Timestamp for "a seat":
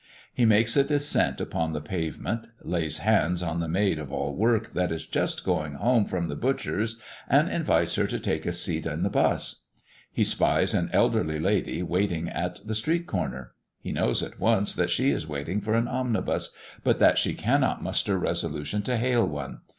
8.47-8.87